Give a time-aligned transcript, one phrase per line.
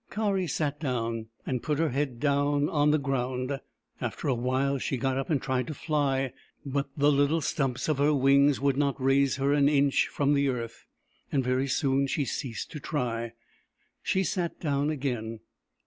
[0.09, 3.59] Kari sat down and put her head dowTi on the ground.
[4.01, 6.33] After a while she got up and tried to fly,
[6.65, 10.47] but the little stumps of her wings would not raise her an inch from the
[10.49, 10.87] earth,
[11.31, 13.33] and very soon she ceased to try.
[14.01, 15.41] She sat down again.